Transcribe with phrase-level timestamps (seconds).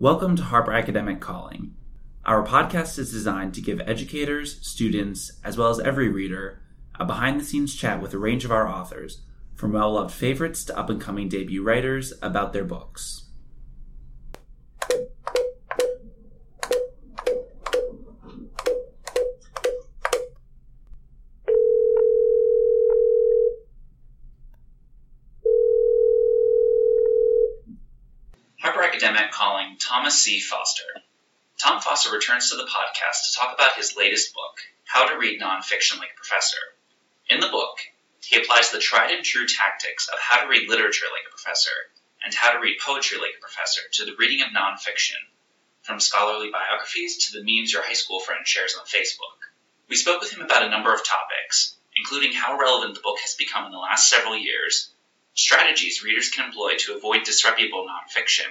[0.00, 1.74] Welcome to Harper Academic Calling.
[2.24, 6.62] Our podcast is designed to give educators, students, as well as every reader
[7.00, 9.22] a behind the scenes chat with a range of our authors,
[9.56, 13.24] from well loved favorites to up and coming debut writers, about their books.
[28.60, 30.40] Harper Academic calling Thomas C.
[30.40, 31.04] Foster.
[31.62, 35.40] Tom Foster returns to the podcast to talk about his latest book, How to Read
[35.40, 36.58] Nonfiction Like a Professor.
[37.28, 37.78] In the book,
[38.20, 41.92] he applies the tried and true tactics of how to read literature like a professor
[42.24, 45.22] and how to read poetry like a professor to the reading of nonfiction,
[45.82, 49.38] from scholarly biographies to the memes your high school friend shares on Facebook.
[49.88, 53.36] We spoke with him about a number of topics, including how relevant the book has
[53.36, 54.90] become in the last several years,
[55.34, 58.50] strategies readers can employ to avoid disreputable nonfiction,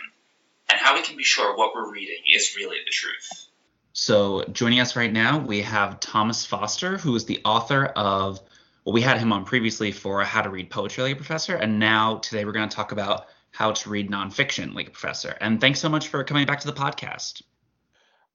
[0.78, 3.48] and how we can be sure what we're reading is really the truth.
[3.94, 8.40] So, joining us right now, we have Thomas Foster, who is the author of,
[8.86, 11.80] well, we had him on previously for How to Read Poetry Like a Professor, and
[11.80, 15.36] now today we're going to talk about how to read nonfiction like a professor.
[15.42, 17.42] And thanks so much for coming back to the podcast.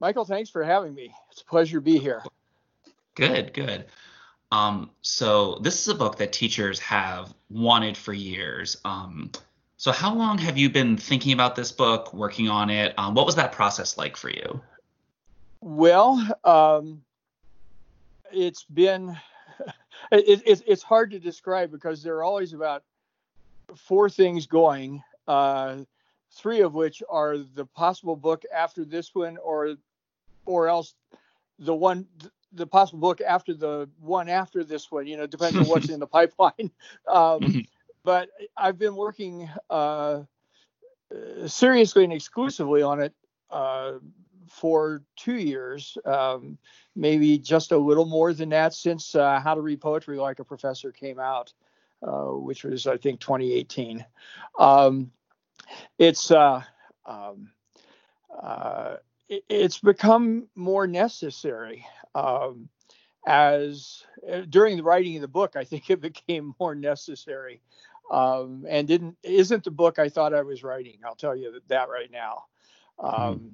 [0.00, 1.14] Michael, thanks for having me.
[1.30, 2.24] It's a pleasure to be here.
[3.14, 3.84] Good, good.
[4.50, 8.78] Um, so this is a book that teachers have wanted for years.
[8.84, 9.30] Um,
[9.82, 12.94] so how long have you been thinking about this book, working on it?
[12.96, 14.60] Um, what was that process like for you?
[15.60, 17.02] Well, um,
[18.30, 19.18] it's been
[20.12, 22.84] it, it, it's hard to describe because there are always about
[23.74, 25.02] four things going.
[25.26, 25.78] Uh,
[26.30, 29.74] three of which are the possible book after this one, or
[30.46, 30.94] or else
[31.58, 32.06] the one
[32.52, 35.08] the possible book after the one after this one.
[35.08, 36.70] You know, depends on what's in the pipeline.
[37.08, 37.64] Um.
[38.04, 40.22] but I've been working uh,
[41.46, 43.14] seriously and exclusively on it
[43.50, 43.94] uh,
[44.48, 46.58] for two years, um,
[46.94, 50.44] maybe just a little more than that since uh, How to Read Poetry Like a
[50.44, 51.52] Professor came out,
[52.06, 54.04] uh, which was I think 2018.
[54.58, 55.10] Um,
[55.98, 56.62] it's uh,
[57.06, 57.50] um,
[58.42, 58.96] uh,
[59.28, 62.68] it, it's become more necessary um,
[63.26, 64.04] as
[64.50, 65.56] during the writing of the book.
[65.56, 67.62] I think it became more necessary,
[68.10, 70.98] um, and didn't isn't the book I thought I was writing.
[71.04, 72.44] I'll tell you that, that right now.
[72.98, 73.50] mm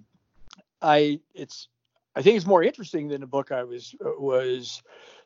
[0.81, 1.69] I it's
[2.14, 4.82] I think it's more interesting than the book I was was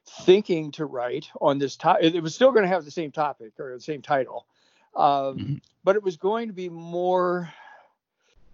[0.06, 2.14] thinking to write on this topic.
[2.14, 4.46] It was still going to have the same topic or the same title,
[4.96, 5.54] um, mm-hmm.
[5.84, 7.52] but it was going to be more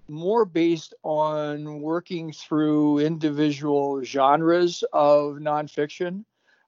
[0.08, 6.24] more based on working through individual genres of nonfiction,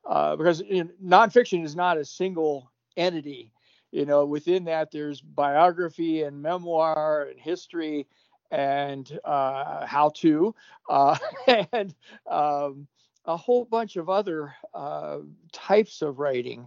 [0.06, 3.52] uh, because you know, nonfiction is not a single entity.
[3.92, 8.06] You know, within that there's biography and memoir and history
[8.50, 10.54] and uh, how to
[10.88, 11.16] uh,
[11.72, 11.94] and
[12.30, 12.86] um,
[13.24, 15.18] a whole bunch of other uh,
[15.52, 16.66] types of writing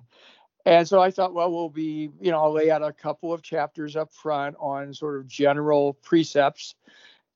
[0.65, 3.41] and so I thought, well, we'll be, you know, I'll lay out a couple of
[3.41, 6.75] chapters up front on sort of general precepts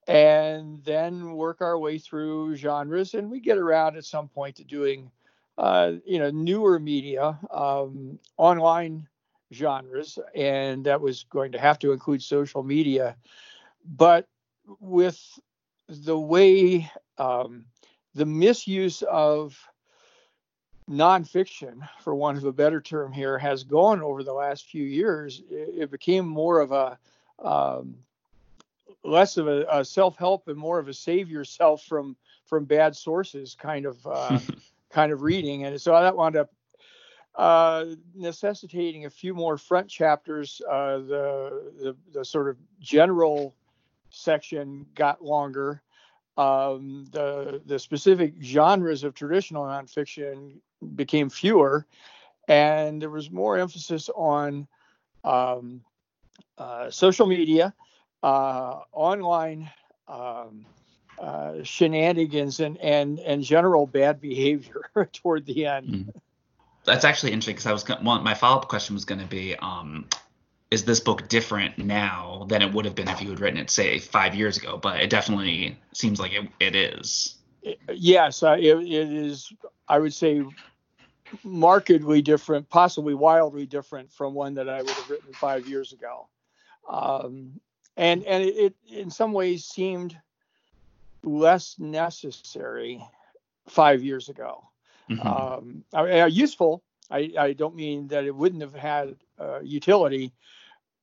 [0.08, 3.14] and then work our way through genres.
[3.14, 5.12] And we get around at some point to doing,
[5.58, 9.06] uh, you know, newer media, um, online
[9.54, 10.20] genres.
[10.36, 13.16] And that was going to have to include social media.
[13.86, 14.28] But
[14.80, 15.20] with
[15.88, 17.66] the way um,
[18.14, 19.58] the misuse of
[20.90, 25.42] nonfiction, for want of a better term here, has gone over the last few years,
[25.50, 26.98] it, became more of a
[27.40, 27.96] um,
[29.04, 32.16] less of a, a, self-help and more of a save yourself from
[32.46, 34.40] from bad sources kind of uh,
[34.90, 36.52] kind of reading, and so that wound up
[37.38, 40.62] uh, necessitating a few more front chapters.
[40.68, 43.56] Uh, the, the the sort of general
[44.10, 45.82] section got longer.
[46.38, 50.58] Um, the the specific genres of traditional nonfiction
[50.96, 51.86] became fewer,
[52.48, 54.68] and there was more emphasis on
[55.24, 55.82] um,
[56.58, 57.74] uh, social media,
[58.24, 59.70] uh, online
[60.08, 60.66] um,
[61.20, 65.88] uh, shenanigans, and and and general bad behavior toward the end.
[65.88, 66.22] Mm.
[66.88, 68.24] That's actually interesting because I was one.
[68.24, 69.56] My follow up question was going to be.
[69.58, 70.08] Um,
[70.72, 73.70] is this book different now than it would have been if you had written it,
[73.70, 74.78] say, five years ago?
[74.78, 77.36] But it definitely seems like it, it is.
[77.94, 79.54] Yes, uh, it, it is.
[79.88, 80.44] I would say
[81.44, 86.28] markedly different, possibly wildly different from one that I would have written five years ago.
[86.90, 87.60] Um,
[87.96, 90.18] and and it, it, in some ways seemed
[91.24, 93.04] less necessary
[93.68, 94.64] five years ago.
[95.10, 95.28] Mm-hmm.
[95.28, 95.84] Um,
[96.30, 96.84] useful.
[97.10, 100.34] I, I don't mean that it wouldn't have had uh, utility,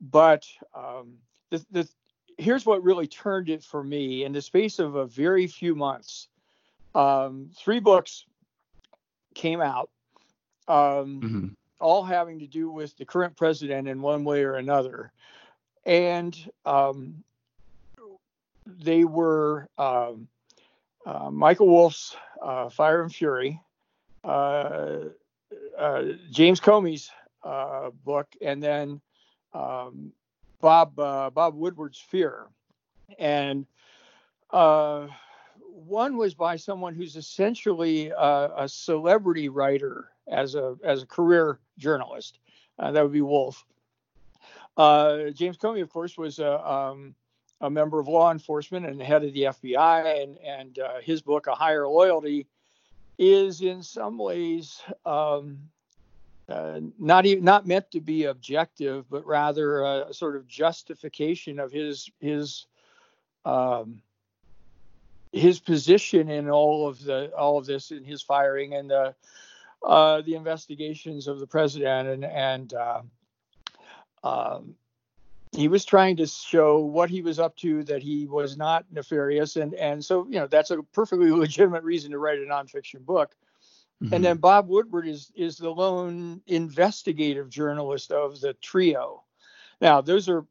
[0.01, 1.15] but um,
[1.51, 1.89] the, the
[2.37, 6.29] here's what really turned it for me in the space of a very few months.
[6.95, 8.27] Um, three books
[9.35, 9.91] came out,
[10.69, 11.47] um, mm-hmm.
[11.81, 15.13] all having to do with the current president in one way or another.
[15.87, 17.25] And um,
[18.67, 20.29] they were um,
[21.05, 23.61] uh, Michael Wolff's uh, Fire and Fury,
[26.31, 27.11] James Comey's
[27.43, 29.01] uh, book, and then
[29.53, 30.13] um,
[30.61, 32.47] Bob uh, Bob Woodward's Fear,
[33.19, 33.67] and
[34.51, 41.59] one was by someone who's essentially a, a, celebrity writer as a as a career
[41.79, 42.39] journalist.
[42.79, 43.67] that would be Wolff.
[44.79, 47.15] James Comey, of course, was a um,
[47.61, 51.47] a member of law enforcement and head of the FBI, and and uh, his book,
[51.47, 52.47] A Higher Loyalty,
[53.19, 55.59] is in some ways um,
[56.49, 61.73] uh, not even not meant to be objective, but rather a sort of justification of
[61.73, 62.67] his his
[63.45, 64.03] um,
[65.33, 69.15] his position in all of the all of this in his firing and the
[69.83, 73.03] uh, the investigations of the president and and uh,
[74.23, 74.75] um,
[75.55, 79.57] he was trying to show what he was up to that he was not nefarious
[79.57, 83.35] and and so you know that's a perfectly legitimate reason to write a nonfiction book
[84.03, 84.13] mm-hmm.
[84.13, 89.23] and then bob woodward is is the lone investigative journalist of the trio
[89.81, 90.45] now those are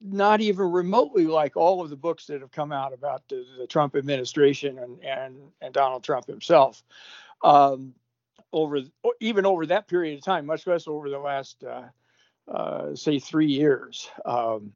[0.00, 3.66] not even remotely like all of the books that have come out about the, the
[3.66, 6.82] trump administration and, and and donald trump himself
[7.44, 7.94] um,
[8.52, 8.80] over
[9.20, 11.82] even over that period of time much less over the last uh,
[12.48, 14.08] uh, say three years.
[14.24, 14.72] Um,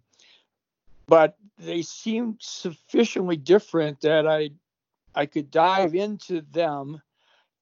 [1.07, 4.51] but they seemed sufficiently different that I
[5.15, 7.03] I could dive into them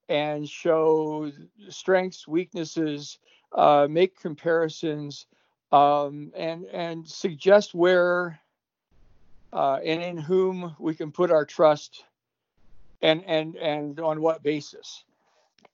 [0.09, 1.33] and show
[1.69, 3.19] strengths, weaknesses,
[3.53, 5.27] uh, make comparisons,
[5.73, 8.39] um, and and suggest where
[9.53, 12.05] uh, and in whom we can put our trust,
[13.03, 15.05] and and and on what basis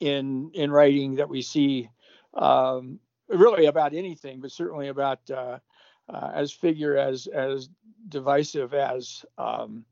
[0.01, 1.89] in in writing that we see
[2.35, 2.99] um,
[3.29, 5.59] really about anything, but certainly about uh,
[6.09, 7.69] uh, as figure as as
[8.09, 9.85] divisive as um,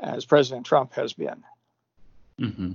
[0.00, 1.42] as President Trump has been.
[2.40, 2.72] Mm-hmm.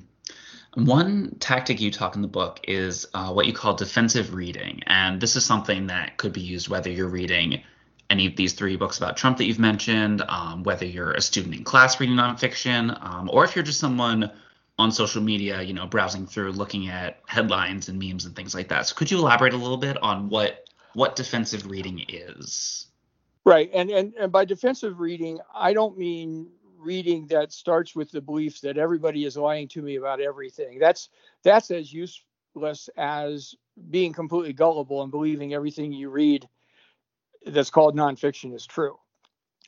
[0.76, 5.22] One tactic you talk in the book is uh, what you call defensive reading, and
[5.22, 7.64] this is something that could be used whether you're reading
[8.10, 11.56] any of these three books about Trump that you've mentioned, um, whether you're a student
[11.56, 14.32] in class reading nonfiction, um, or if you're just someone
[14.80, 18.68] on social media, you know, browsing through, looking at headlines and memes and things like
[18.70, 18.88] that.
[18.88, 22.88] So could you elaborate a little bit on what what defensive reading is?
[23.46, 26.48] Right, and and and by defensive reading, I don't mean
[26.78, 30.80] reading that starts with the belief that everybody is lying to me about everything.
[30.80, 31.10] That's
[31.44, 33.56] that's as useless as
[33.90, 36.48] being completely gullible and believing everything you read
[37.46, 38.98] that's called nonfiction is true.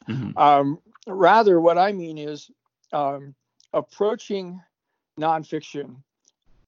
[0.07, 0.37] Mm-hmm.
[0.37, 2.49] Um, rather, what I mean is
[2.93, 3.33] um,
[3.73, 4.61] approaching
[5.19, 5.97] nonfiction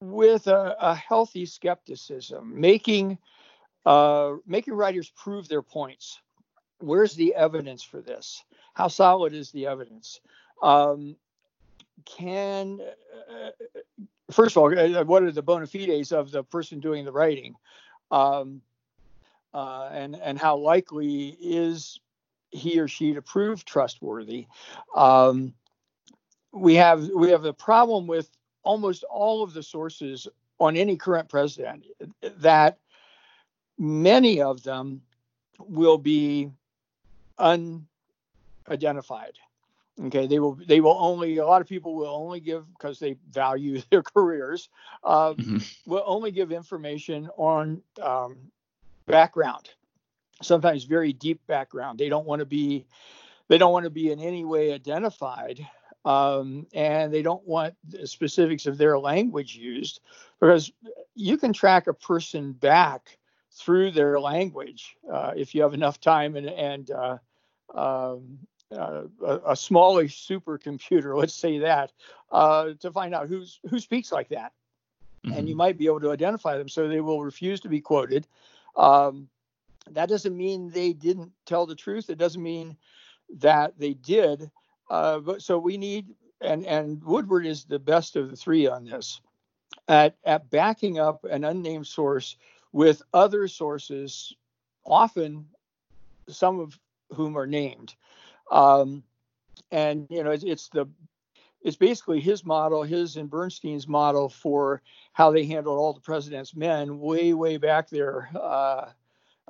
[0.01, 3.17] with a, a healthy skepticism, making
[3.85, 6.21] uh, making writers prove their points.
[6.79, 8.43] Where's the evidence for this?
[8.73, 10.19] How solid is the evidence?
[10.61, 11.15] Um,
[12.05, 13.49] can uh,
[14.31, 17.55] first of all, uh, what are the bona fides of the person doing the writing,
[18.11, 18.61] um,
[19.53, 21.99] uh, and and how likely is
[22.51, 24.47] he or she to prove trustworthy?
[24.95, 25.53] Um,
[26.51, 28.29] we have we have the problem with
[28.63, 30.27] almost all of the sources
[30.59, 31.85] on any current president
[32.21, 32.77] that
[33.77, 35.01] many of them
[35.59, 36.49] will be
[37.37, 39.33] unidentified
[40.05, 43.15] okay they will they will only a lot of people will only give because they
[43.31, 44.69] value their careers
[45.03, 45.57] uh, mm-hmm.
[45.85, 48.37] will only give information on um,
[49.05, 49.69] background
[50.41, 52.85] sometimes very deep background they don't want to be
[53.47, 55.65] they don't want to be in any way identified
[56.07, 59.99] um, and they don't want the specifics of their language used
[60.39, 60.71] because
[61.15, 63.17] you can track a person back
[63.51, 67.17] through their language uh, if you have enough time and, and uh,
[67.75, 68.39] um,
[68.71, 71.91] uh, a, a, smallish supercomputer, let's say that,
[72.31, 74.53] uh, to find out who's who speaks like that,
[75.25, 75.37] mm-hmm.
[75.37, 76.69] and you might be able to identify them.
[76.69, 78.27] So they will refuse to be quoted.
[78.77, 79.27] Um,
[79.91, 82.09] that doesn't mean they didn't tell the truth.
[82.09, 82.77] It doesn't mean
[83.39, 84.49] that they did.
[84.89, 86.07] Uh, but so we need,
[86.41, 89.21] and and Woodward is the best of the three on this,
[89.87, 92.37] at at backing up an unnamed source
[92.71, 94.33] with other sources,
[94.85, 95.47] often
[96.29, 96.79] some of
[97.13, 97.95] whom are named,
[98.51, 99.03] um,
[99.71, 100.87] and you know it's, it's the
[101.61, 104.81] it's basically his model, his and Bernstein's model for
[105.13, 108.85] how they handled all the president's men way, way back there uh,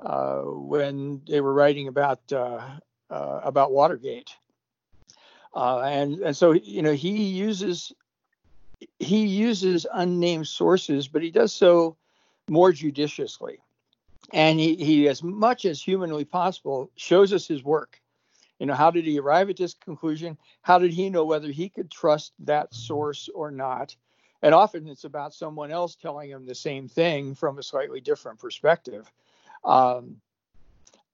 [0.01, 2.61] uh, when they were writing about uh,
[3.09, 4.31] uh, about Watergate.
[5.57, 7.91] Uh, and and so you know he uses
[8.99, 11.97] he uses unnamed sources, but he does so
[12.47, 13.57] more judiciously.
[14.33, 17.99] And he, he, as much as humanly possible, shows us his work.
[18.59, 20.37] You know, how did he arrive at this conclusion?
[20.61, 23.95] How did he know whether he could trust that source or not?
[24.43, 28.37] And often it's about someone else telling him the same thing from a slightly different
[28.37, 29.11] perspective.
[29.63, 30.17] Um,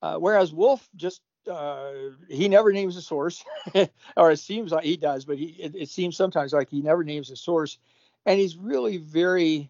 [0.01, 1.91] uh, whereas Wolff just uh,
[2.29, 3.43] he never names a source,
[4.17, 7.03] or it seems like he does, but he it, it, seems sometimes like he never
[7.03, 7.77] names a source,
[8.25, 9.69] and he's really very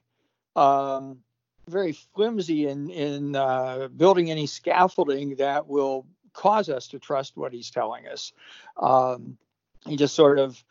[0.56, 1.20] um,
[1.68, 7.54] very flimsy in in uh, building any scaffolding that will cause us to trust what
[7.54, 8.34] he's telling us.
[8.78, 9.38] Um,
[9.86, 10.64] he just sort of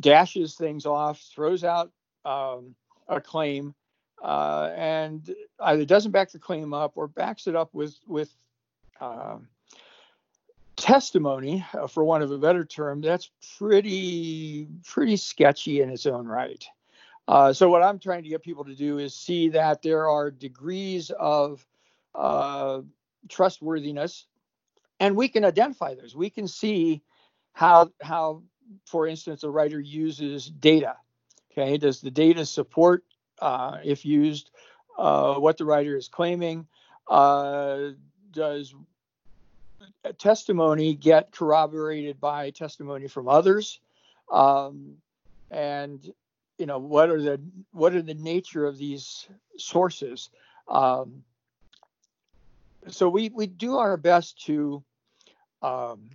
[0.00, 1.90] dashes things off, throws out
[2.24, 2.74] um,
[3.08, 3.74] a claim,
[4.22, 8.34] uh, and either doesn't back the claim up or backs it up with with
[9.00, 9.38] uh,
[10.78, 16.26] testimony, uh, for want of a better term, that's pretty pretty sketchy in its own
[16.26, 16.64] right.
[17.26, 20.30] Uh, so what I'm trying to get people to do is see that there are
[20.30, 21.66] degrees of
[22.14, 22.80] uh,
[23.28, 24.26] trustworthiness,
[24.98, 26.16] and we can identify those.
[26.16, 27.02] We can see
[27.52, 28.42] how how,
[28.86, 30.96] for instance, a writer uses data.
[31.52, 33.04] Okay, does the data support,
[33.40, 34.50] uh, if used,
[34.96, 36.66] uh, what the writer is claiming?
[37.08, 37.90] Uh,
[38.30, 38.74] does
[40.18, 43.80] testimony get corroborated by testimony from others.
[44.30, 44.96] Um,
[45.50, 46.00] and
[46.58, 47.40] you know what are the
[47.72, 50.30] what are the nature of these sources?
[50.68, 51.24] Um,
[52.88, 54.82] so we we do our best to
[55.62, 56.10] um,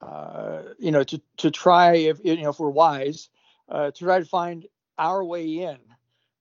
[0.00, 3.28] uh, you know to to try if you know if we're wise
[3.68, 4.66] uh, to try to find
[4.98, 5.78] our way in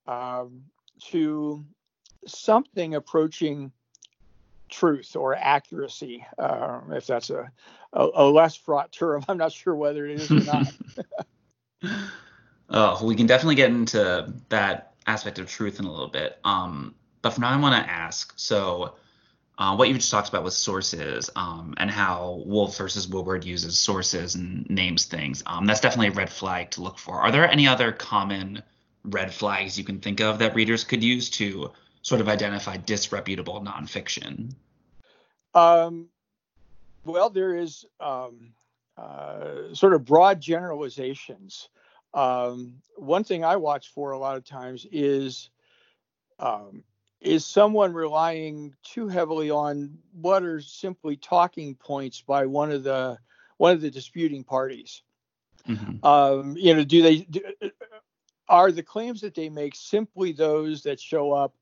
[0.08, 0.64] um,
[1.00, 1.66] to
[2.26, 3.72] something approaching
[4.74, 7.52] truth or accuracy, uh, if that's a,
[7.94, 9.24] a, a, less fraught term.
[9.30, 10.74] I'm not sure whether it is or not.
[12.70, 16.40] oh, we can definitely get into that aspect of truth in a little bit.
[16.44, 18.96] Um, but for now, I want to ask so.
[19.56, 23.80] Uh, what you just talked about with sources um, and how Wolff versus Woodward uses
[23.80, 25.44] sources and names things.
[25.46, 27.22] Um, that's definitely a red flag to look for.
[27.22, 28.64] Are there any other common
[29.06, 31.72] red flags you can think of that readers could use to
[32.04, 34.54] sort of identify disreputable nonfiction?
[35.54, 36.10] Um,
[37.06, 38.54] well, there is um,
[38.98, 41.70] uh, sort of broad generalizations.
[42.14, 45.50] Um, one thing I watch for a lot of times is
[46.40, 46.84] um,
[47.22, 53.18] is someone relying too heavily on what are simply talking points by one of the
[53.58, 55.02] one of the disputing parties.
[55.68, 56.06] Mm-hmm.
[56.06, 57.42] Um, you know, do they do,
[58.50, 61.54] are the claims that they make simply those that show up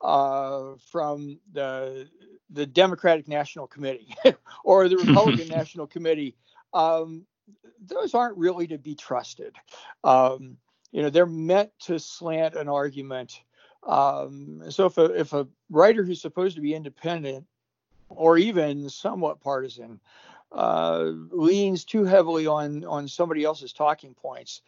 [0.00, 2.08] uh, from the
[2.50, 4.14] the Democratic National Committee
[4.64, 6.36] or the Republican National Committee,
[6.74, 7.26] um,
[7.84, 9.56] those aren't really to be trusted.
[10.04, 10.56] Um,
[10.92, 13.40] you know, they're meant to slant an argument.
[13.82, 17.46] Um, so if a if a writer who's supposed to be independent
[18.08, 20.00] or even somewhat partisan
[20.52, 24.62] uh, leans too heavily on on somebody else's talking points,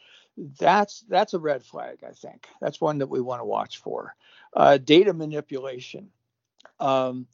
[0.59, 1.99] that's that's a red flag.
[2.07, 4.15] I think that's one that we want to watch for.
[4.55, 6.11] Uh, data manipulation.
[6.81, 7.27] Um,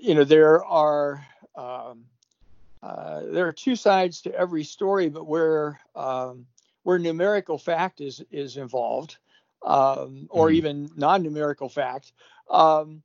[0.00, 1.24] you know there are
[1.54, 2.04] um,
[2.82, 6.46] uh, there are two sides to every story, but where um,
[6.82, 9.18] where numerical fact is is involved,
[9.64, 10.56] um, or mm-hmm.
[10.56, 12.12] even non-numerical fact,
[12.50, 13.02] um,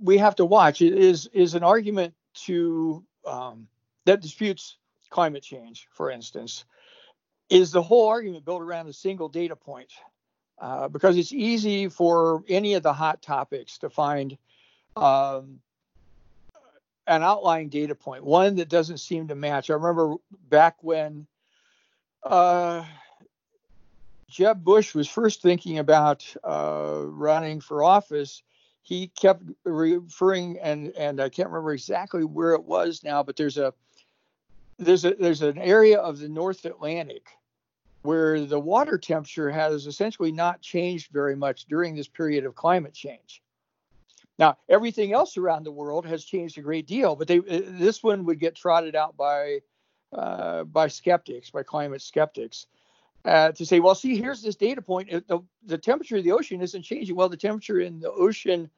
[0.00, 0.82] we have to watch.
[0.82, 2.14] It is is an argument
[2.46, 3.66] to um,
[4.04, 4.76] that disputes
[5.08, 6.64] climate change, for instance,
[7.48, 9.92] is the whole argument built around a single data point,
[10.62, 14.38] uh, because it's easy for any of the hot topics to find
[14.94, 15.58] um,
[17.08, 19.70] an outlying data point, one that doesn't seem to match.
[19.70, 20.14] I remember
[20.48, 21.26] back when
[22.22, 22.84] uh,
[24.30, 28.44] Jeb Bush was first thinking about uh, running for office,
[28.82, 33.58] he kept referring and and I can't remember exactly where it was now, but there's
[33.58, 33.74] a
[34.78, 37.30] there's a there's an area of the North Atlantic
[38.02, 42.94] where the water temperature has essentially not changed very much during this period of climate
[42.94, 43.42] change.
[44.38, 47.42] Now, everything else around the world has changed a great deal, but they, uh,
[47.78, 49.60] this one would get trotted out by
[50.12, 52.66] uh, by skeptics, by climate skeptics,
[53.24, 55.08] uh, to say, well, see, here's this data point.
[55.08, 57.16] The, the temperature of the ocean isn't changing.
[57.16, 58.68] Well, the temperature in the ocean,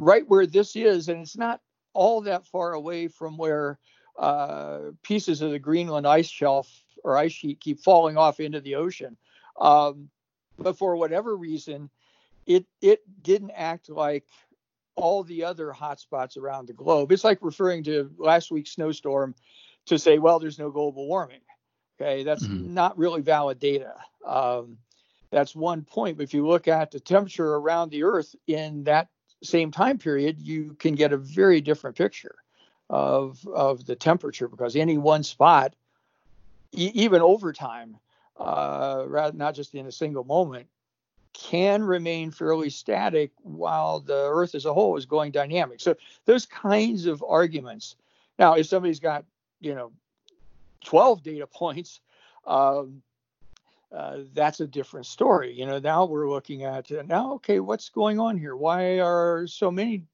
[0.00, 1.60] right where this is, and it's not
[1.94, 3.78] all that far away from where
[4.18, 6.68] uh, pieces of the Greenland ice shelf
[7.04, 9.16] or ice sheet keep falling off into the ocean.
[9.58, 10.08] Um,
[10.58, 11.90] but for whatever reason,
[12.46, 14.24] it it didn't act like
[14.94, 17.12] all the other hotspots around the globe.
[17.12, 19.34] It's like referring to last week's snowstorm
[19.86, 21.40] to say, well, there's no global warming.
[22.00, 22.74] Okay, that's mm-hmm.
[22.74, 23.94] not really valid data.
[24.26, 24.78] Um,
[25.30, 26.18] that's one point.
[26.18, 29.08] But if you look at the temperature around the Earth in that
[29.42, 32.41] same time period, you can get a very different picture
[32.90, 35.74] of of the temperature because any one spot,
[36.72, 37.96] e- even over time,
[38.36, 40.66] uh, rather not just in a single moment,
[41.32, 45.80] can remain fairly static while the Earth as a whole is going dynamic.
[45.80, 47.96] So those kinds of arguments.
[48.38, 49.24] Now, if somebody's got
[49.60, 49.92] you know
[50.84, 52.00] 12 data points,
[52.46, 53.02] um,
[53.94, 55.52] uh, that's a different story.
[55.52, 58.56] You know, now we're looking at uh, now, okay, what's going on here?
[58.56, 60.04] Why are so many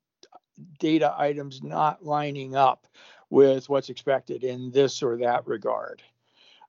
[0.79, 2.87] data items not lining up
[3.31, 6.03] with what's expected in this or that regard?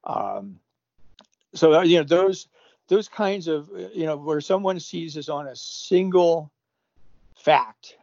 [0.03, 0.59] Um,
[1.53, 2.47] so uh, you know those
[2.87, 6.51] those kinds of you know where someone seizes on a single
[7.35, 7.95] fact,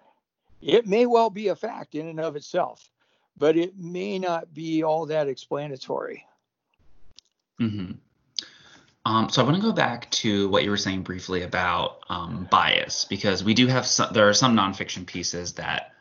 [0.62, 2.90] it may well be a fact in and of itself,
[3.36, 6.24] but it may not be all that explanatory.
[7.60, 7.92] Mm-hmm.
[9.06, 12.48] Um, so I want to go back to what you were saying briefly about um,
[12.50, 15.92] bias, because we do have some, there are some nonfiction pieces that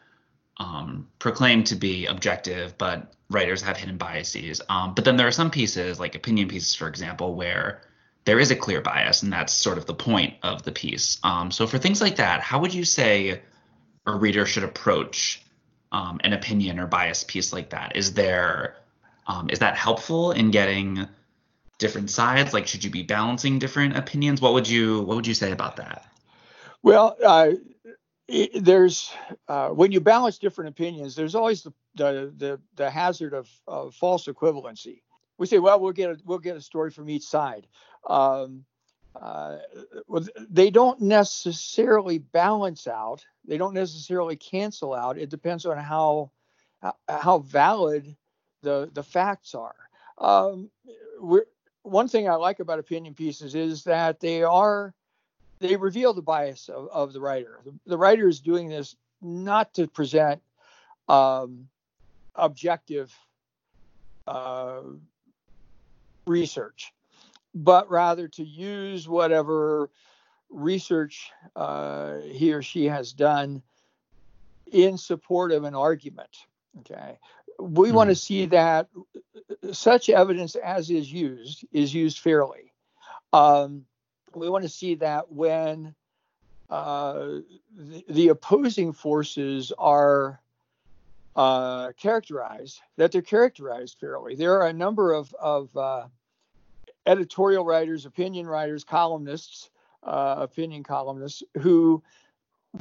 [0.57, 4.59] um, proclaim to be objective, but writers have hidden biases.
[4.69, 7.81] Um, but then there are some pieces, like opinion pieces, for example, where
[8.23, 11.19] there is a clear bias, and that's sort of the point of the piece.
[11.23, 13.39] Um, so for things like that, how would you say
[14.07, 15.43] a reader should approach
[15.91, 17.95] um, an opinion or bias piece like that?
[17.95, 18.77] Is there
[19.49, 21.07] is that helpful in getting
[21.77, 22.53] different sides?
[22.53, 24.41] Like, should you be balancing different opinions?
[24.41, 26.05] What would you What would you say about that?
[26.81, 27.51] Well, uh,
[28.27, 29.11] it, there's
[29.47, 33.95] uh, when you balance different opinions, there's always the the the, the hazard of, of,
[33.95, 35.01] false equivalency.
[35.37, 37.67] We say, well, we'll get a, we'll get a story from each side.
[38.07, 38.65] Um,
[39.19, 39.57] uh,
[40.49, 43.25] they don't necessarily balance out.
[43.47, 45.17] They don't necessarily cancel out.
[45.17, 46.31] It depends on how
[47.07, 48.15] how valid
[48.61, 49.75] the the facts are.
[50.17, 50.69] Um,
[51.19, 51.45] we're
[51.85, 54.93] one thing I like about opinion pieces is that they are
[55.59, 57.59] they reveal the bias of, of the writer.
[57.63, 60.41] The, the, writer is doing this not to present
[61.07, 61.69] um,
[62.35, 63.13] objective
[64.27, 64.81] uh,
[66.27, 66.93] research,
[67.53, 69.89] but rather to use whatever
[70.49, 73.61] research uh, he or she has done
[74.71, 76.35] in support of an argument.
[76.79, 77.17] Okay,
[77.59, 78.87] we want to see that
[79.71, 82.73] such evidence as is used is used fairly.
[83.33, 83.85] Um,
[84.33, 85.95] we want to see that when
[86.69, 87.39] uh,
[87.77, 90.41] the, the, opposing forces are
[91.35, 94.35] uh, characterized, that they're characterized fairly.
[94.35, 96.07] There are a number of, of uh,
[97.05, 99.69] editorial writers, opinion writers, columnists,
[100.03, 102.01] uh, opinion columnists who,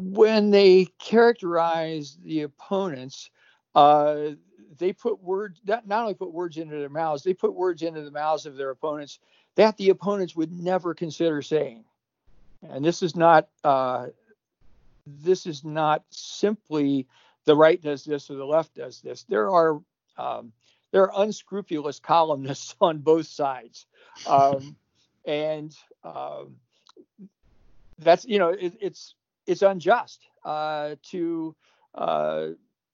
[0.00, 3.30] when they characterize the opponents,
[3.74, 4.30] uh,
[4.78, 8.02] they put words not, not only put words into their mouths, they put words into
[8.02, 9.18] the mouths of their opponents
[9.56, 11.84] that the opponents would never consider saying.
[12.68, 14.06] And this is not uh,
[15.06, 17.06] this is not simply
[17.44, 19.24] the right does this or the left does this.
[19.24, 19.80] There are
[20.16, 20.52] um,
[20.90, 23.86] there are unscrupulous columnists on both sides,
[24.26, 24.76] um,
[25.24, 26.56] and um,
[27.98, 29.14] that's you know it, it's
[29.46, 31.54] it's unjust uh, to
[31.94, 32.48] uh,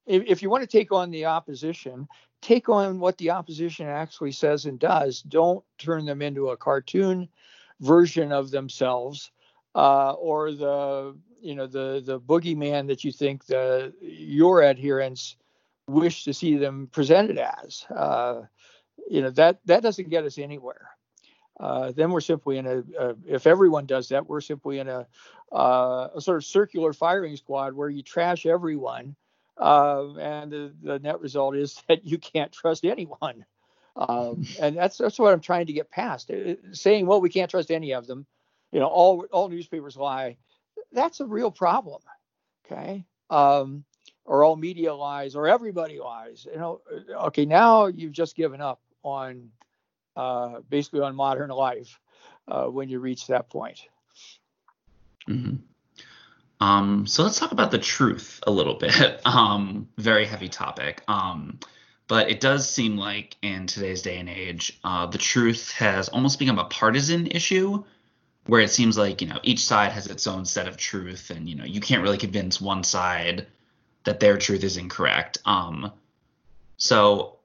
[0.06, 2.08] if, if you want to take on the opposition,
[2.40, 5.22] take on what the opposition actually says and does.
[5.22, 7.28] Don't turn them into a cartoon
[7.80, 9.30] version of themselves
[9.74, 15.36] uh, or the you know the the boogeyman that you think the your adherents
[15.86, 17.86] wish to see them presented as.
[17.94, 18.42] Uh,
[19.08, 20.90] you know that that doesn't get us anywhere.
[21.58, 25.06] Uh, then we're simply in a, a, if everyone does that, we're simply in a,
[25.52, 29.14] uh, a sort of circular firing squad where you trash everyone
[29.60, 33.44] uh, and the, the, net result is that you can't trust anyone.
[33.96, 36.30] Um, and that's that's what I'm trying to get past.
[36.72, 38.24] Saying, well, we can't trust any of them.
[38.72, 40.36] You know, all all newspapers lie.
[40.92, 42.00] That's a real problem.
[42.64, 43.04] Okay.
[43.28, 43.84] Um,
[44.24, 46.46] or all media lies, or everybody lies.
[46.50, 46.80] You know.
[47.26, 49.50] Okay, now you've just given up on
[50.16, 51.98] uh, basically on modern life
[52.48, 53.80] uh, when you reach that point.
[55.28, 55.56] Mm-hmm.
[56.60, 59.20] Um, so let's talk about the truth a little bit.
[59.26, 61.02] Um, very heavy topic.
[61.06, 61.58] Um,
[62.08, 66.38] but it does seem like in today's day and age, uh, the truth has almost
[66.38, 67.84] become a partisan issue
[68.46, 71.48] where it seems like, you know, each side has its own set of truth and,
[71.48, 73.46] you know, you can't really convince one side
[74.04, 75.38] that their truth is incorrect.
[75.44, 75.92] Um,
[76.76, 77.36] so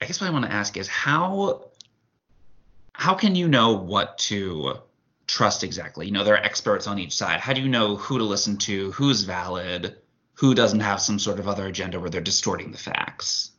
[0.00, 1.64] I guess what I want to ask is how
[2.92, 4.80] how can you know what to
[5.28, 6.06] trust exactly?
[6.06, 7.38] You know, there are experts on each side.
[7.38, 9.96] How do you know who to listen to, who's valid,
[10.34, 13.52] who doesn't have some sort of other agenda where they're distorting the facts?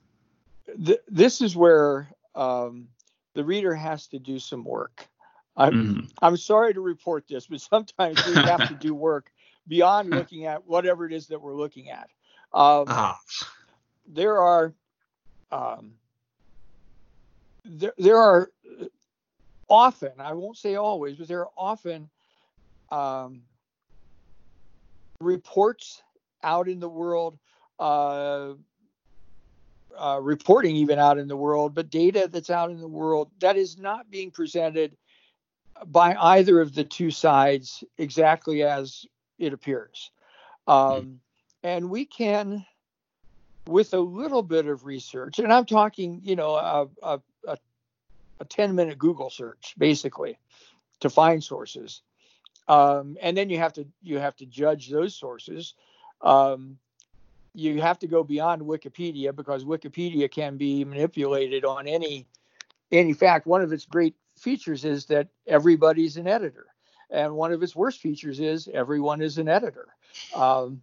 [1.08, 2.88] this is where um,
[3.34, 5.08] the reader has to do some work.
[5.58, 6.06] I'm, mm-hmm.
[6.22, 9.32] I'm sorry to report this, but sometimes we have to do work
[9.68, 12.10] beyond looking at whatever it is that we're looking at.
[12.54, 13.20] Um, ah.
[14.08, 14.74] There are
[15.52, 15.94] um,
[17.66, 18.52] there, there are
[19.70, 22.10] often, I won't say always, but there are often
[22.92, 23.42] um,
[25.22, 26.02] reports
[26.44, 27.38] out in the world,
[27.80, 28.54] uh,
[29.98, 33.58] uh, reporting even out in the world, but data that's out in the world that
[33.58, 34.96] is not being presented
[35.88, 39.06] by either of the two sides exactly as
[39.38, 40.12] it appears.
[40.68, 41.12] Um, mm-hmm.
[41.64, 42.66] And we can,
[43.68, 47.22] with a little bit of research, and I'm talking, you know, a, a,
[48.40, 50.38] a, a 10 minute Google search basically
[51.00, 52.02] to find sources.
[52.68, 55.74] Um, and then you have to you have to judge those sources.
[56.22, 56.78] Um,
[57.54, 62.28] you have to go beyond Wikipedia because Wikipedia can be manipulated on any
[62.92, 63.48] any fact.
[63.48, 66.68] One of its great features is that everybody's an editor,
[67.10, 69.88] and one of its worst features is everyone is an editor.
[70.36, 70.82] Um,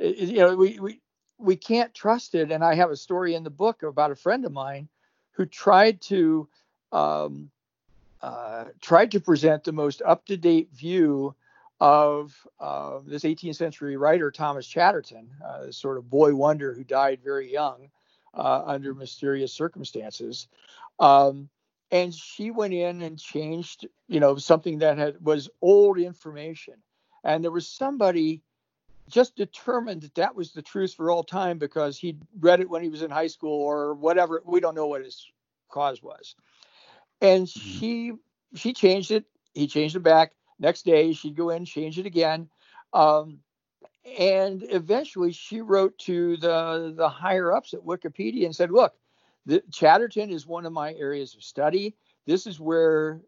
[0.00, 1.00] you know, we, we
[1.38, 2.50] we can't trust it.
[2.50, 4.88] And I have a story in the book about a friend of mine
[5.32, 6.48] who tried to
[6.96, 7.50] um,
[8.22, 11.34] uh, tried to present the most up to date view
[11.78, 17.20] of uh, this 18th century writer Thomas Chatterton, uh, sort of boy wonder who died
[17.22, 17.90] very young
[18.32, 20.48] uh, under mysterious circumstances.
[20.98, 21.50] Um,
[21.90, 26.74] and she went in and changed, you know, something that had was old information,
[27.22, 28.40] and there was somebody
[29.08, 32.82] just determined that that was the truth for all time because he'd read it when
[32.82, 34.42] he was in high school or whatever.
[34.44, 35.30] We don't know what his
[35.68, 36.34] cause was,
[37.20, 37.78] and mm-hmm.
[37.78, 38.12] she
[38.54, 39.24] she changed it.
[39.54, 42.48] He changed it back Next day, she'd go in, change it again.
[42.92, 43.40] Um,
[44.18, 48.94] and eventually, she wrote to the, the higher ups at Wikipedia and said, Look,
[49.44, 51.94] the, Chatterton is one of my areas of study.
[52.24, 53.20] This is where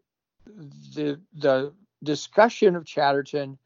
[0.45, 1.73] the, the
[2.03, 3.57] discussion of Chatterton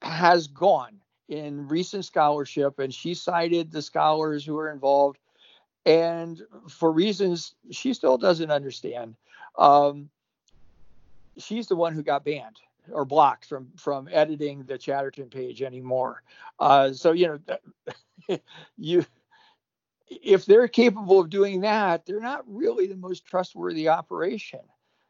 [0.00, 5.18] has gone in recent scholarship, and she cited the scholars who are involved.
[5.86, 9.14] And for reasons she still doesn't understand,
[9.58, 10.10] um,
[11.38, 12.60] she's the one who got banned
[12.92, 16.22] or blocked from from editing the Chatterton page anymore.
[16.58, 17.40] Uh, so you
[18.28, 18.38] know,
[18.76, 19.04] you
[20.10, 24.60] if they're capable of doing that, they're not really the most trustworthy operation.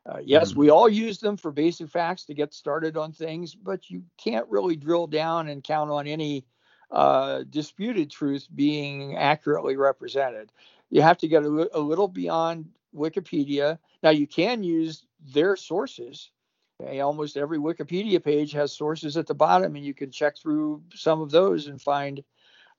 [0.07, 0.61] Uh, yes, mm-hmm.
[0.61, 4.49] we all use them for basic facts to get started on things, but you can't
[4.49, 6.45] really drill down and count on any
[6.91, 10.51] uh, disputed truth being accurately represented.
[10.91, 13.79] You have to get a, a little beyond Wikipedia.
[14.03, 16.31] Now, you can use their sources.
[16.81, 17.01] Okay?
[17.01, 21.21] Almost every Wikipedia page has sources at the bottom, and you can check through some
[21.21, 22.25] of those and find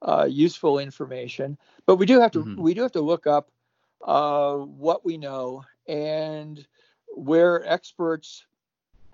[0.01, 1.57] uh, useful information.
[1.85, 2.61] But we do have to mm-hmm.
[2.61, 3.51] we do have to look up
[4.03, 6.65] uh, what we know and
[7.09, 8.45] where experts.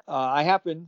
[0.08, 0.88] Uh, I happen,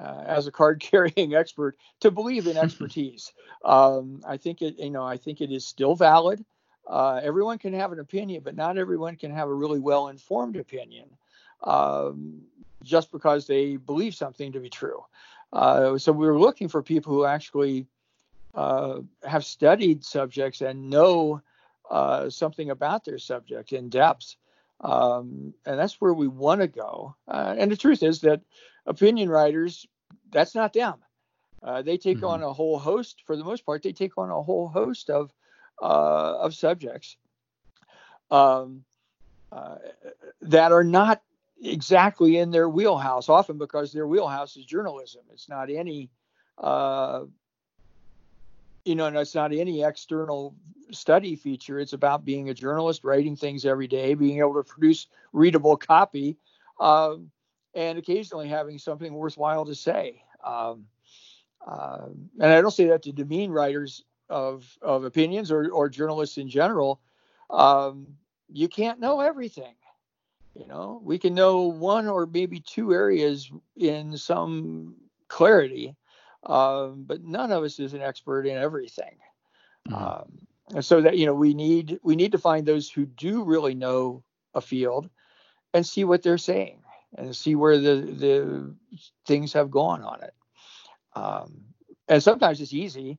[0.00, 3.32] uh, as a card-carrying expert, to believe in expertise.
[3.64, 6.44] um, I think it, you know, I think it is still valid.
[6.86, 10.56] Uh, everyone can have an opinion, but not everyone can have a really well informed
[10.56, 11.08] opinion
[11.62, 12.40] um,
[12.82, 15.04] just because they believe something to be true.
[15.52, 17.86] Uh, so we were looking for people who actually
[18.54, 21.42] uh, have studied subjects and know
[21.90, 24.36] uh, something about their subject in depth.
[24.80, 27.16] Um, and that's where we want to go.
[27.26, 28.40] Uh, and the truth is that
[28.88, 29.86] opinion writers,
[30.30, 30.94] that's not them.
[31.62, 32.26] Uh, they take mm-hmm.
[32.26, 35.32] on a whole host, for the most part, they take on a whole host of
[35.80, 37.16] uh, of subjects
[38.30, 38.84] um,
[39.52, 39.76] uh,
[40.42, 41.22] that are not
[41.62, 45.22] exactly in their wheelhouse, often because their wheelhouse is journalism.
[45.32, 46.10] It's not any,
[46.58, 47.24] uh,
[48.84, 50.54] you know, it's not any external
[50.90, 51.78] study feature.
[51.78, 56.36] It's about being a journalist, writing things every day, being able to produce readable copy,
[56.80, 57.30] um,
[57.78, 60.20] and occasionally having something worthwhile to say.
[60.44, 60.86] Um,
[61.64, 62.08] uh,
[62.40, 66.48] and I don't say that to demean writers of of opinions or or journalists in
[66.48, 67.00] general,
[67.50, 68.08] um,
[68.52, 69.74] you can't know everything.
[70.54, 74.96] You know, we can know one or maybe two areas in some
[75.28, 75.94] clarity,
[76.44, 79.18] um, but none of us is an expert in everything.
[79.88, 79.94] Mm-hmm.
[79.94, 80.38] Um,
[80.74, 83.74] and so that you know, we need we need to find those who do really
[83.74, 85.08] know a field,
[85.74, 86.82] and see what they're saying,
[87.16, 88.74] and see where the the
[89.26, 90.34] things have gone on it.
[91.14, 91.64] Um,
[92.08, 93.18] and sometimes it's easy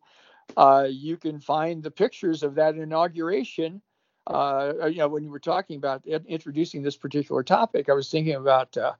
[0.57, 3.81] uh, you can find the pictures of that inauguration.
[4.27, 8.35] Uh, you know, when you were talking about introducing this particular topic, I was thinking
[8.35, 8.93] about uh,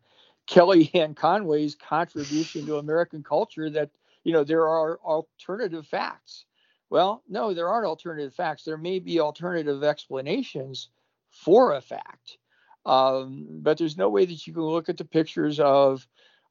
[0.48, 3.92] Kellyanne Conway's contribution to American culture that
[4.24, 6.46] you know there are alternative facts.
[6.90, 8.64] Well, no, there aren't alternative facts.
[8.64, 10.90] There may be alternative explanations
[11.30, 12.39] for a fact,
[12.86, 16.08] um, but there's no way that you can look at the pictures of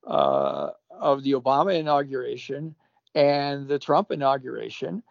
[0.07, 2.75] uh, of the Obama inauguration
[3.15, 5.03] and the Trump inauguration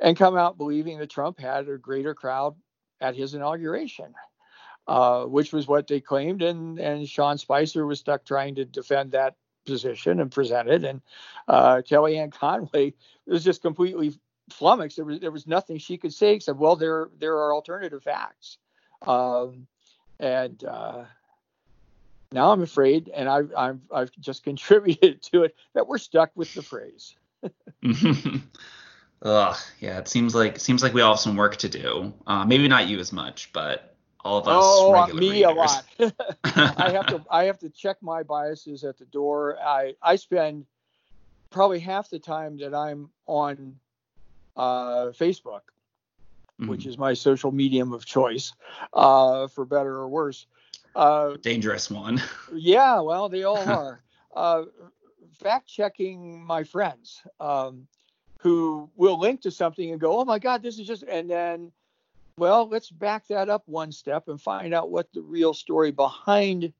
[0.00, 2.54] and come out believing that Trump had a greater crowd
[3.00, 4.14] at his inauguration,
[4.86, 6.42] uh, which was what they claimed.
[6.42, 9.36] And, and Sean Spicer was stuck trying to defend that
[9.66, 10.84] position and present it.
[10.84, 11.00] And
[11.48, 12.94] uh, Kellyanne Conway
[13.26, 14.14] was just completely
[14.50, 14.96] flummoxed.
[14.96, 18.58] There was there was nothing she could say except, well, there there are alternative facts.
[19.02, 19.66] Um,
[20.18, 21.04] and uh,
[22.32, 26.52] now I'm afraid, and I've, I've I've just contributed to it that we're stuck with
[26.54, 27.14] the phrase.
[29.22, 32.12] Ugh, yeah, it seems like seems like we all have some work to do.
[32.26, 34.64] Uh, maybe not you as much, but all of us.
[34.64, 35.50] Oh, me readers.
[35.50, 35.84] a lot.
[36.44, 39.58] I have to I have to check my biases at the door.
[39.58, 40.66] I I spend
[41.50, 43.76] probably half the time that I'm on
[44.56, 45.62] uh, Facebook,
[46.60, 46.70] mm-hmm.
[46.70, 48.52] which is my social medium of choice,
[48.92, 50.46] uh, for better or worse.
[50.94, 52.22] Uh, Dangerous one.
[52.54, 54.02] yeah, well, they all are.
[54.34, 54.64] Uh,
[55.34, 57.22] fact checking my friends.
[57.40, 57.86] Um,
[58.40, 61.72] who will link to something and go, oh my God, this is just, and then,
[62.38, 66.72] well, let's back that up one step and find out what the real story behind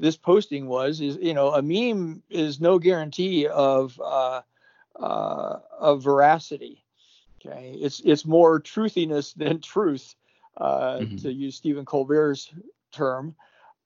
[0.00, 1.00] this posting was.
[1.00, 4.40] Is you know, a meme is no guarantee of uh,
[4.98, 6.81] uh, of veracity.
[7.44, 10.14] Okay, it's it's more truthiness than truth,
[10.56, 11.16] uh, mm-hmm.
[11.16, 12.52] to use Stephen Colbert's
[12.92, 13.34] term.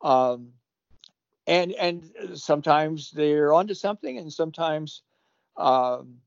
[0.03, 0.53] Um,
[1.47, 2.03] and and
[2.35, 5.03] sometimes they're onto something, and sometimes
[5.57, 6.19] um,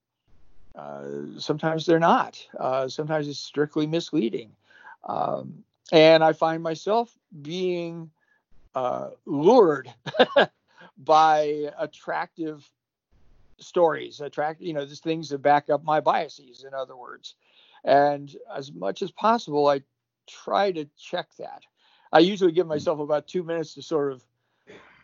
[0.76, 1.04] uh,
[1.38, 2.46] sometimes they're not.
[2.58, 4.52] Uh, sometimes it's strictly misleading.
[5.04, 8.12] Um, and I find myself being
[8.76, 9.94] uh, lured
[10.98, 12.70] by attractive
[13.60, 17.36] stories, attract, you know, these things that back up my biases, in other words.
[17.84, 19.82] And as much as possible, I
[20.28, 21.64] try to check that.
[22.12, 24.24] I usually give myself about two minutes to sort of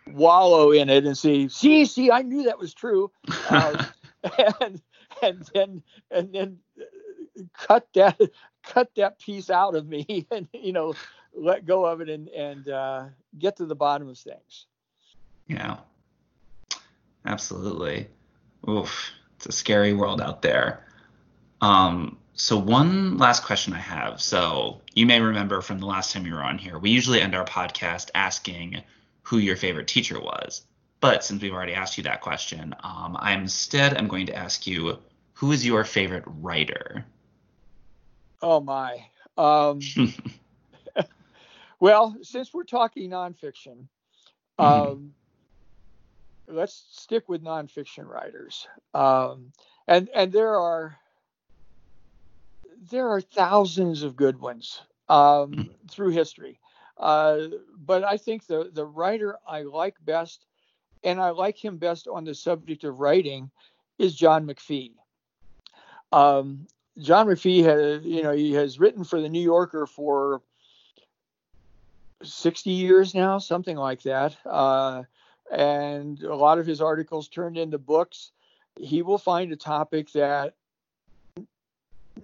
[0.07, 3.11] wallow in it and see, see, see, I knew that was true.
[3.49, 3.85] Uh,
[4.61, 4.81] and
[5.21, 6.57] and then and then
[7.53, 8.19] cut that
[8.63, 10.93] cut that piece out of me and you know
[11.33, 13.05] let go of it and and uh,
[13.37, 14.65] get to the bottom of things.
[15.47, 15.77] Yeah,
[17.25, 18.07] absolutely.
[18.67, 20.85] Oof, it's a scary world out there.
[21.61, 24.21] Um, so one last question I have.
[24.21, 27.35] So you may remember from the last time you were on here, we usually end
[27.35, 28.83] our podcast asking
[29.23, 30.63] who your favorite teacher was.
[30.99, 34.65] But since we've already asked you that question, um, I instead I'm going to ask
[34.65, 34.97] you
[35.33, 37.05] who is your favorite writer?
[38.41, 39.05] Oh my.
[39.37, 39.79] Um,
[41.79, 43.87] well, since we're talking nonfiction,
[44.59, 44.63] mm-hmm.
[44.63, 45.13] um,
[46.47, 48.67] let's stick with nonfiction writers.
[48.93, 49.51] Um,
[49.87, 50.97] and and there are
[52.91, 55.87] there are thousands of good ones um, mm-hmm.
[55.89, 56.59] through history.
[56.97, 60.45] Uh, but I think the the writer I like best,
[61.03, 63.49] and I like him best on the subject of writing,
[63.99, 64.93] is John McPhee.
[66.11, 70.41] Um, John McPhee has, you know, he has written for the New Yorker for
[72.23, 74.37] 60 years now, something like that.
[74.45, 75.03] Uh,
[75.51, 78.31] and a lot of his articles turned into books.
[78.79, 80.55] He will find a topic that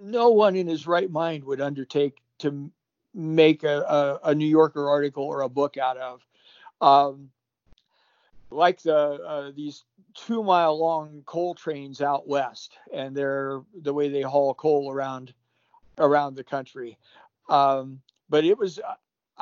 [0.00, 2.70] no one in his right mind would undertake to
[3.14, 6.26] make a, a, a New Yorker article or a book out of.
[6.80, 7.30] Um,
[8.50, 14.08] like the uh, these two mile long coal trains out west, and they're the way
[14.08, 15.32] they haul coal around
[15.98, 16.98] around the country.
[17.48, 18.80] Um, but it was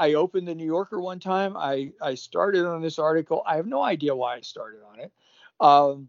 [0.01, 1.59] I opened the New Yorker one time.
[1.59, 3.43] I I started on this article.
[3.47, 5.13] I have no idea why I started on it.
[5.61, 6.09] Um,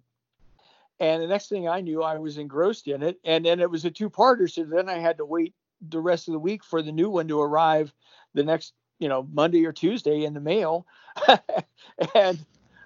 [1.02, 3.20] and the next thing I knew, I was engrossed in it.
[3.26, 5.54] And then it was a two-parter, so then I had to wait
[5.90, 7.92] the rest of the week for the new one to arrive
[8.34, 10.88] the next, you know, Monday or Tuesday in the mail.
[12.16, 12.46] and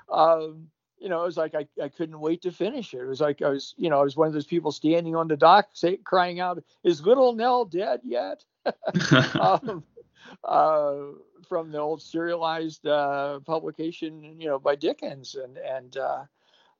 [0.09, 3.01] um, you know, it was like I, I couldn't wait to finish it.
[3.01, 5.27] It was like I was, you know, I was one of those people standing on
[5.27, 8.43] the dock say, crying out, "Is little Nell dead yet?"
[9.39, 9.83] um,
[10.43, 10.95] uh,
[11.47, 16.25] from the old serialized uh, publication, you know, by Dickens, and and uh,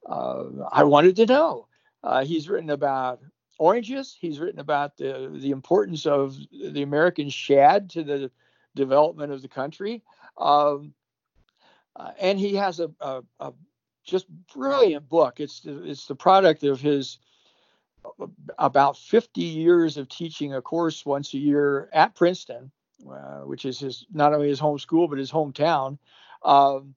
[0.08, 1.68] uh I wanted to know.
[2.04, 3.22] Uh, he's written about
[3.58, 4.16] oranges.
[4.20, 8.32] He's written about the the importance of the American shad to the
[8.76, 10.04] development of the country.
[10.38, 10.94] Um,
[12.20, 13.54] and he has a, a, a,
[14.04, 15.40] just brilliant book.
[15.40, 17.18] It's it's the product of his
[18.60, 22.72] about 50 years of teaching a course once a year at Princeton,
[23.10, 25.98] uh, which is his not only his home school but his hometown.
[26.44, 26.96] Um,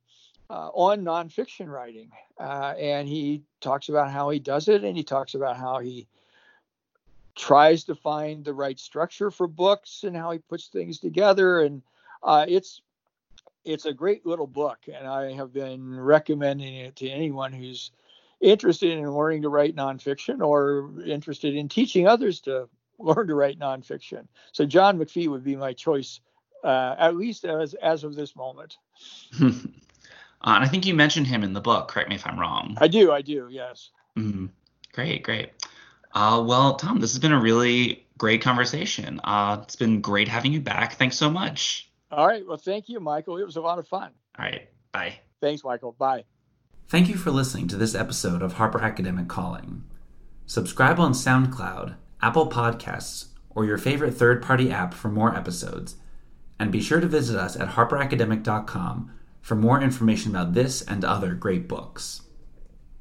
[0.51, 5.03] uh, on nonfiction writing, uh, and he talks about how he does it, and he
[5.03, 6.07] talks about how he
[7.37, 11.83] tries to find the right structure for books and how he puts things together, and
[12.23, 12.81] uh, it's
[13.65, 17.91] it's a great little book, and I have been recommending it to anyone who's
[18.41, 23.59] interested in learning to write nonfiction or interested in teaching others to learn to write
[23.59, 24.27] nonfiction.
[24.53, 26.21] So John McPhee would be my choice,
[26.65, 28.77] uh, at least as as of this moment.
[30.41, 31.89] Uh, and I think you mentioned him in the book.
[31.89, 32.77] Correct me if I'm wrong.
[32.81, 33.11] I do.
[33.11, 33.49] I do.
[33.51, 33.91] Yes.
[34.17, 34.47] Mm-hmm.
[34.93, 35.25] Great.
[35.25, 35.51] Great.
[36.15, 39.21] Uh, well, Tom, this has been a really great conversation.
[39.25, 40.95] Uh, it's been great having you back.
[40.95, 41.91] Thanks so much.
[42.11, 42.47] All right.
[42.47, 43.37] Well, thank you, Michael.
[43.39, 44.13] It was a lot of fun.
[44.39, 44.69] All right.
[44.93, 45.19] Bye.
[45.41, 45.93] Thanks, Michael.
[45.93, 46.25] Bye.
[46.89, 49.85] Thank you for listening to this episode of Harper Academic Calling.
[50.47, 55.97] Subscribe on SoundCloud, Apple Podcasts, or your favorite third party app for more episodes.
[56.59, 61.35] And be sure to visit us at harperacademic.com for more information about this and other
[61.35, 62.23] great books.